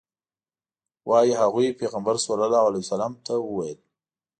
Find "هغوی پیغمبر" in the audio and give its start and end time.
1.41-2.15